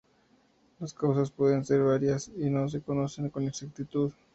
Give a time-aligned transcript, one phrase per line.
[0.79, 4.11] Las causas pueden ser varias y no se conocen con exactitud.